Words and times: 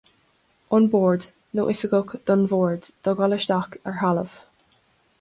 An 0.77 0.87
Bord 0.93 1.27
nó 1.59 1.65
oifigigh 1.75 2.15
don 2.31 2.47
Bhord 2.55 2.89
do 3.07 3.15
dhul 3.21 3.39
isteach 3.41 3.81
ar 3.93 3.99
thalamh. 4.05 4.39